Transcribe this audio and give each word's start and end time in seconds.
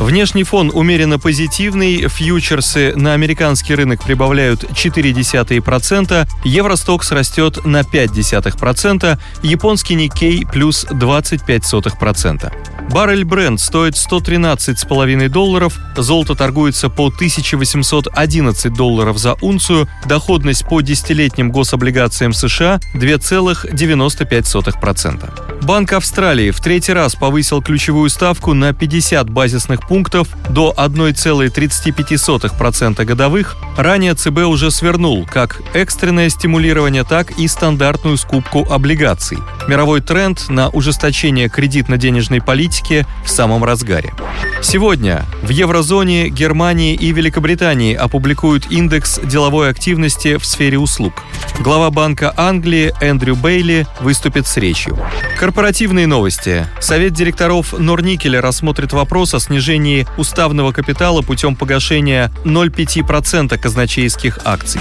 Внешний 0.00 0.44
фон 0.44 0.70
умеренно 0.72 1.18
позитивный, 1.18 2.06
фьючерсы 2.08 2.94
на 2.94 3.14
американский 3.14 3.74
рынок 3.74 4.04
прибавляют 4.04 4.62
0,4%, 4.62 6.28
Евростокс 6.44 7.10
растет 7.10 7.64
на 7.64 7.80
0,5%, 7.80 9.18
японский 9.42 9.96
Никей 9.96 10.46
плюс 10.46 10.84
25%. 10.84 12.52
Баррель 12.92 13.24
бренд 13.24 13.60
стоит 13.60 13.94
113,5 13.94 15.28
долларов, 15.28 15.76
золото 15.96 16.36
торгуется 16.36 16.88
по 16.88 17.08
1811 17.08 18.72
долларов 18.72 19.18
за 19.18 19.34
унцию, 19.42 19.88
доходность 20.06 20.64
по 20.66 20.80
десятилетним 20.80 21.50
гособлигациям 21.50 22.32
США 22.32 22.78
2,95%. 22.94 25.47
Банк 25.68 25.92
Австралии 25.92 26.50
в 26.50 26.60
третий 26.60 26.94
раз 26.94 27.14
повысил 27.14 27.60
ключевую 27.60 28.08
ставку 28.08 28.54
на 28.54 28.72
50 28.72 29.28
базисных 29.28 29.86
пунктов 29.86 30.28
до 30.48 30.72
1,35% 30.74 33.04
годовых. 33.04 33.58
Ранее 33.76 34.14
ЦБ 34.14 34.46
уже 34.46 34.70
свернул 34.70 35.26
как 35.30 35.60
экстренное 35.74 36.30
стимулирование, 36.30 37.04
так 37.04 37.38
и 37.38 37.46
стандартную 37.46 38.16
скупку 38.16 38.66
облигаций. 38.70 39.36
Мировой 39.68 40.00
тренд 40.00 40.48
на 40.48 40.70
ужесточение 40.70 41.50
кредитно-денежной 41.50 42.40
политики 42.40 43.06
в 43.22 43.28
самом 43.28 43.62
разгаре. 43.62 44.14
Сегодня 44.62 45.26
в 45.42 45.50
еврозоне 45.50 46.30
Германии 46.30 46.94
и 46.94 47.12
Великобритании 47.12 47.94
опубликуют 47.94 48.70
индекс 48.70 49.20
деловой 49.22 49.68
активности 49.68 50.38
в 50.38 50.46
сфере 50.46 50.78
услуг. 50.78 51.12
Глава 51.60 51.90
Банка 51.90 52.32
Англии 52.36 52.94
Эндрю 53.00 53.36
Бейли 53.36 53.86
выступит 54.00 54.46
с 54.46 54.56
речью. 54.56 54.98
Корпоративные 55.58 56.06
новости. 56.06 56.68
Совет 56.78 57.14
директоров 57.14 57.76
Норникеля 57.76 58.40
рассмотрит 58.40 58.92
вопрос 58.92 59.34
о 59.34 59.40
снижении 59.40 60.06
уставного 60.16 60.70
капитала 60.70 61.20
путем 61.20 61.56
погашения 61.56 62.30
0,5% 62.44 63.58
казначейских 63.58 64.38
акций. 64.44 64.80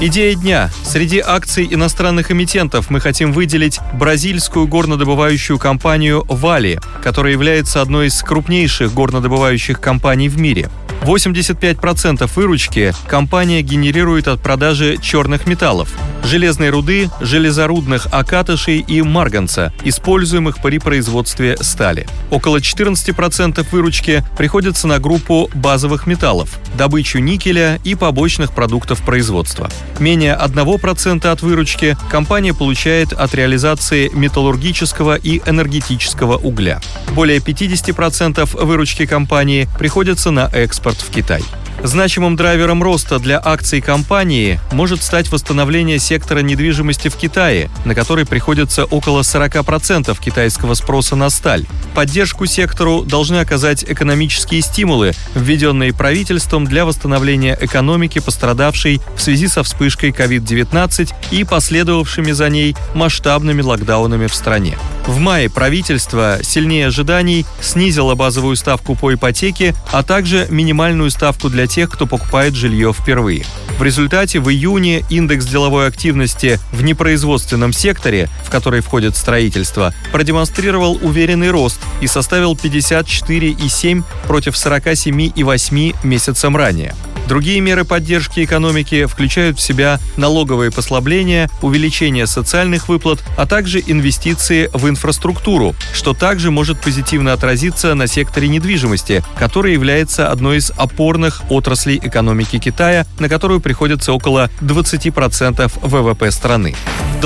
Идея 0.00 0.34
дня. 0.34 0.70
Среди 0.82 1.20
акций 1.24 1.68
иностранных 1.70 2.32
эмитентов 2.32 2.90
мы 2.90 2.98
хотим 2.98 3.32
выделить 3.32 3.78
бразильскую 3.94 4.66
горнодобывающую 4.66 5.58
компанию 5.58 6.24
«Вали», 6.28 6.80
которая 7.04 7.32
является 7.32 7.80
одной 7.80 8.08
из 8.08 8.20
крупнейших 8.20 8.92
горнодобывающих 8.92 9.80
компаний 9.80 10.28
в 10.28 10.40
мире. 10.40 10.68
85% 11.02 12.30
выручки 12.34 12.94
компания 13.06 13.62
генерирует 13.62 14.28
от 14.28 14.40
продажи 14.40 14.98
черных 15.00 15.46
металлов– 15.46 15.92
железной 16.24 16.70
руды, 16.70 17.08
железорудных 17.20 18.08
окатышей 18.10 18.80
и 18.80 19.02
марганца, 19.02 19.72
используемых 19.84 20.60
при 20.60 20.78
производстве 20.78 21.56
стали. 21.60 22.06
Около 22.30 22.56
14% 22.56 23.64
выручки 23.70 24.24
приходится 24.36 24.86
на 24.88 24.98
группу 24.98 25.48
базовых 25.54 26.06
металлов– 26.06 26.58
добычу 26.76 27.18
никеля 27.18 27.78
и 27.84 27.94
побочных 27.94 28.52
продуктов 28.52 29.02
производства. 29.02 29.68
Менее 29.98 30.36
1% 30.40 31.26
от 31.26 31.42
выручки 31.42 31.96
компания 32.10 32.52
получает 32.52 33.12
от 33.12 33.34
реализации 33.34 34.10
металлургического 34.12 35.16
и 35.16 35.40
энергетического 35.46 36.36
угля. 36.36 36.80
Более 37.14 37.38
50% 37.38 38.64
выручки 38.64 39.06
компании 39.06 39.68
приходится 39.78 40.30
на 40.30 40.50
экспорт 40.52 40.85
в 40.94 41.10
Китай. 41.10 41.42
Значимым 41.82 42.36
драйвером 42.36 42.82
роста 42.82 43.18
для 43.18 43.40
акций 43.42 43.80
компании 43.80 44.58
может 44.72 45.02
стать 45.02 45.30
восстановление 45.30 45.98
сектора 45.98 46.40
недвижимости 46.40 47.08
в 47.08 47.16
Китае, 47.16 47.70
на 47.84 47.94
который 47.94 48.24
приходится 48.24 48.84
около 48.86 49.20
40% 49.20 50.16
китайского 50.20 50.74
спроса 50.74 51.16
на 51.16 51.30
сталь. 51.30 51.66
Поддержку 51.94 52.46
сектору 52.46 53.02
должны 53.02 53.36
оказать 53.36 53.84
экономические 53.84 54.62
стимулы, 54.62 55.12
введенные 55.34 55.92
правительством 55.92 56.64
для 56.64 56.86
восстановления 56.86 57.56
экономики, 57.60 58.18
пострадавшей 58.18 59.00
в 59.16 59.20
связи 59.20 59.46
со 59.46 59.62
вспышкой 59.62 60.10
COVID-19 60.10 61.12
и 61.30 61.44
последовавшими 61.44 62.32
за 62.32 62.48
ней 62.48 62.74
масштабными 62.94 63.62
локдаунами 63.62 64.26
в 64.26 64.34
стране. 64.34 64.76
В 65.06 65.18
мае 65.20 65.48
правительство, 65.48 66.40
сильнее 66.42 66.88
ожиданий, 66.88 67.46
снизило 67.60 68.16
базовую 68.16 68.56
ставку 68.56 68.96
по 68.96 69.14
ипотеке, 69.14 69.74
а 69.92 70.02
также 70.02 70.48
минимальную 70.50 71.10
ставку 71.10 71.48
для 71.48 71.68
тех, 71.68 71.90
кто 71.90 72.06
покупает 72.06 72.56
жилье 72.56 72.92
впервые. 72.92 73.46
В 73.78 73.82
результате 73.84 74.40
в 74.40 74.50
июне 74.50 75.04
индекс 75.08 75.46
деловой 75.46 75.86
активности 75.86 76.58
в 76.72 76.82
непроизводственном 76.82 77.72
секторе, 77.72 78.28
в 78.44 78.50
который 78.50 78.80
входит 78.80 79.16
строительство, 79.16 79.94
продемонстрировал 80.10 80.98
уверенный 81.00 81.50
рост 81.50 81.78
и 82.00 82.08
составил 82.08 82.54
54,7 82.54 84.02
против 84.26 84.54
47,8 84.54 85.94
месяцем 86.02 86.56
ранее. 86.56 86.94
Другие 87.26 87.60
меры 87.60 87.84
поддержки 87.84 88.44
экономики 88.44 89.06
включают 89.06 89.58
в 89.58 89.60
себя 89.60 89.98
налоговые 90.16 90.70
послабления, 90.70 91.50
увеличение 91.60 92.26
социальных 92.26 92.88
выплат, 92.88 93.22
а 93.36 93.46
также 93.46 93.82
инвестиции 93.84 94.70
в 94.72 94.88
инфраструктуру, 94.88 95.74
что 95.92 96.14
также 96.14 96.50
может 96.50 96.80
позитивно 96.80 97.32
отразиться 97.32 97.94
на 97.94 98.06
секторе 98.06 98.48
недвижимости, 98.48 99.24
который 99.38 99.72
является 99.72 100.30
одной 100.30 100.58
из 100.58 100.70
опорных 100.76 101.42
отраслей 101.50 101.98
экономики 102.02 102.58
Китая, 102.58 103.06
на 103.18 103.28
которую 103.28 103.60
приходится 103.60 104.12
около 104.12 104.50
20% 104.60 105.72
ВВП 105.82 106.30
страны. 106.30 106.74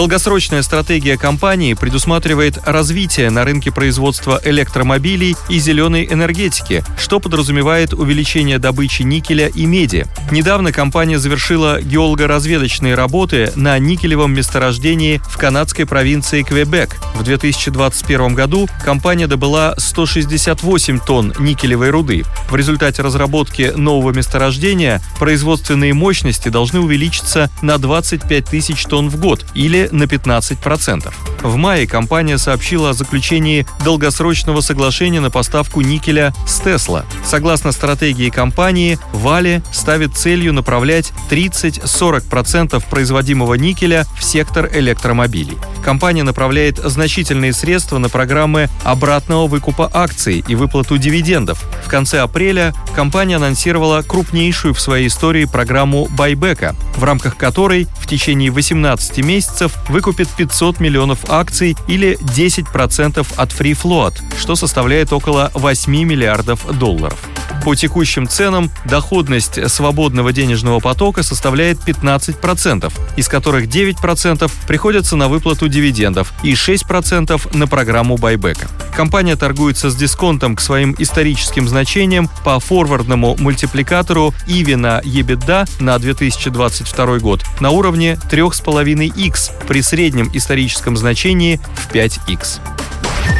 Долгосрочная 0.00 0.62
стратегия 0.62 1.18
компании 1.18 1.74
предусматривает 1.74 2.58
развитие 2.64 3.28
на 3.28 3.44
рынке 3.44 3.70
производства 3.70 4.40
электромобилей 4.42 5.36
и 5.50 5.58
зеленой 5.58 6.08
энергетики, 6.10 6.82
что 6.96 7.20
подразумевает 7.20 7.92
увеличение 7.92 8.58
добычи 8.58 9.02
никеля 9.02 9.48
и 9.48 9.66
меди. 9.66 10.06
Недавно 10.30 10.72
компания 10.72 11.18
завершила 11.18 11.82
геолого-разведочные 11.82 12.94
работы 12.94 13.52
на 13.56 13.78
никелевом 13.78 14.32
месторождении 14.32 15.20
в 15.28 15.36
канадской 15.36 15.84
провинции 15.84 16.44
Квебек. 16.44 16.96
В 17.14 17.22
2021 17.22 18.34
году 18.34 18.70
компания 18.82 19.26
добыла 19.26 19.74
168 19.76 20.98
тонн 21.00 21.34
никелевой 21.38 21.90
руды. 21.90 22.24
В 22.48 22.56
результате 22.56 23.02
разработки 23.02 23.74
нового 23.76 24.12
месторождения 24.12 25.02
производственные 25.18 25.92
мощности 25.92 26.48
должны 26.48 26.80
увеличиться 26.80 27.50
на 27.60 27.76
25 27.76 28.46
тысяч 28.46 28.84
тонн 28.84 29.10
в 29.10 29.20
год 29.20 29.44
или 29.52 29.89
на 29.92 30.04
15%. 30.04 31.12
В 31.42 31.56
мае 31.56 31.86
компания 31.86 32.38
сообщила 32.38 32.90
о 32.90 32.92
заключении 32.92 33.66
долгосрочного 33.84 34.60
соглашения 34.60 35.20
на 35.20 35.30
поставку 35.30 35.80
никеля 35.80 36.34
с 36.46 36.60
Тесла. 36.60 37.04
Согласно 37.24 37.72
стратегии 37.72 38.30
компании, 38.30 38.98
Вали 39.12 39.62
ставит 39.72 40.16
целью 40.16 40.52
направлять 40.52 41.12
30-40% 41.30 42.82
производимого 42.90 43.54
никеля 43.54 44.06
в 44.18 44.24
сектор 44.24 44.68
электромобилей. 44.72 45.58
Компания 45.84 46.22
направляет 46.22 46.78
значительные 46.78 47.52
средства 47.52 47.98
на 47.98 48.08
программы 48.08 48.68
обратного 48.84 49.46
выкупа 49.46 49.90
акций 49.92 50.44
и 50.46 50.54
выплату 50.54 50.98
дивидендов. 50.98 51.64
В 51.84 51.88
конце 51.88 52.20
апреля 52.20 52.74
компания 52.94 53.36
анонсировала 53.36 54.02
крупнейшую 54.02 54.74
в 54.74 54.80
своей 54.80 55.08
истории 55.08 55.46
программу 55.46 56.06
байбека, 56.08 56.76
в 56.96 57.04
рамках 57.04 57.36
которой 57.36 57.88
в 57.98 58.06
течение 58.06 58.50
18 58.50 59.18
месяцев 59.18 59.69
выкупит 59.88 60.28
500 60.28 60.80
миллионов 60.80 61.28
акций 61.28 61.76
или 61.88 62.18
10% 62.20 63.26
от 63.36 63.50
free 63.50 63.76
float, 63.76 64.14
что 64.38 64.56
составляет 64.56 65.12
около 65.12 65.50
8 65.54 65.92
миллиардов 66.04 66.66
долларов. 66.78 67.18
По 67.64 67.74
текущим 67.74 68.26
ценам 68.26 68.70
доходность 68.86 69.70
свободного 69.70 70.32
денежного 70.32 70.80
потока 70.80 71.22
составляет 71.22 71.78
15%, 71.78 72.92
из 73.16 73.28
которых 73.28 73.66
9% 73.66 74.50
приходится 74.66 75.16
на 75.16 75.28
выплату 75.28 75.68
дивидендов 75.68 76.32
и 76.42 76.54
6% 76.54 77.56
на 77.56 77.66
программу 77.66 78.16
байбека. 78.16 78.68
Компания 78.94 79.36
торгуется 79.36 79.90
с 79.90 79.96
дисконтом 79.96 80.56
к 80.56 80.60
своим 80.60 80.94
историческим 80.98 81.68
значениям 81.68 82.30
по 82.44 82.58
форвардному 82.60 83.36
мультипликатору 83.38 84.34
EV 84.46 84.76
на 84.76 85.00
EBITDA 85.00 85.68
на 85.80 85.98
2022 85.98 87.18
год 87.18 87.44
на 87.60 87.70
уровне 87.70 88.18
3,5x 88.30 89.66
при 89.66 89.82
среднем 89.82 90.30
историческом 90.32 90.96
значении 90.96 91.60
в 91.74 91.92
5x. 91.94 92.79